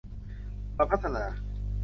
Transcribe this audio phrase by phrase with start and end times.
[0.77, 1.23] มาพัฒนา